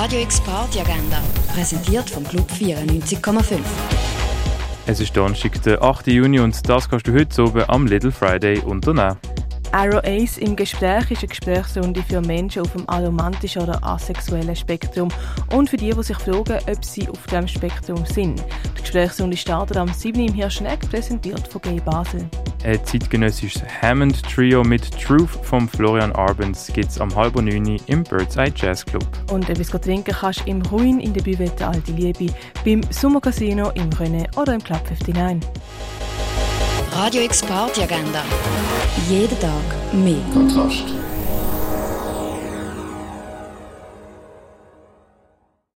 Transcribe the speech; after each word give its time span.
Radio 0.00 0.20
X 0.20 0.40
Party 0.42 0.78
Agenda, 0.78 1.20
präsentiert 1.52 2.08
vom 2.08 2.22
Club 2.22 2.48
94,5. 2.52 3.58
Es 4.86 5.00
ist 5.00 5.16
Donnerstag, 5.16 5.60
der 5.64 5.82
8. 5.82 6.06
Juni 6.06 6.38
und 6.38 6.68
das 6.68 6.88
kannst 6.88 7.08
du 7.08 7.12
heute 7.12 7.42
oben 7.42 7.64
am 7.66 7.84
Little 7.84 8.12
Friday 8.12 8.60
unternehmen. 8.60 9.16
Arrow 9.72 10.00
Ace 10.04 10.38
im 10.38 10.54
Gespräch 10.54 11.10
ist 11.10 11.18
eine 11.18 11.28
Gesprächsrunde 11.30 12.00
für 12.04 12.20
Menschen 12.20 12.62
auf 12.62 12.70
dem 12.70 12.88
aromantischen 12.88 13.62
oder 13.62 13.82
asexuellen 13.82 14.54
Spektrum 14.54 15.08
und 15.52 15.68
für 15.68 15.76
die, 15.76 15.90
die 15.90 16.02
sich 16.04 16.16
fragen, 16.16 16.60
ob 16.70 16.84
sie 16.84 17.08
auf 17.08 17.26
diesem 17.26 17.48
Spektrum 17.48 18.06
sind. 18.06 18.40
Die 18.76 18.82
Gesprächsrunde 18.82 19.36
startet 19.36 19.78
am 19.78 19.92
7. 19.92 20.28
im 20.28 20.32
Hirschneck, 20.32 20.78
präsentiert 20.88 21.48
von 21.48 21.60
Gay 21.60 21.80
Basel. 21.80 22.30
Ein 22.64 22.84
zeitgenössisches 22.84 23.62
Hammond-Trio 23.82 24.64
mit 24.64 24.90
Truth 25.00 25.30
von 25.42 25.68
Florian 25.68 26.12
Arbens 26.12 26.66
gibt 26.72 26.90
es 26.90 27.00
am 27.00 27.14
halb 27.14 27.36
neun 27.36 27.78
im 27.86 28.02
Bird's 28.02 28.36
Eye 28.36 28.52
Jazz 28.54 28.84
Club. 28.84 29.06
Und 29.30 29.48
etwas 29.48 29.68
trinken 29.80 30.12
kannst 30.12 30.40
du 30.40 30.50
im 30.50 30.62
Ruin 30.62 30.98
in 30.98 31.12
der 31.12 31.22
Buvette 31.22 31.66
Alte 31.66 31.92
Liebe, 31.92 32.32
beim 32.64 32.82
Summer 32.90 33.20
Casino, 33.20 33.70
im 33.74 33.90
René 33.90 34.26
oder 34.36 34.54
im 34.54 34.62
Club 34.62 34.82
59. 35.06 35.48
Radio 36.92 37.22
X 37.22 37.42
Party 37.42 37.82
Agenda. 37.82 38.24
Jeden 39.08 39.38
Tag 39.38 39.62
mehr. 39.92 40.16
Kontrast. 40.32 40.84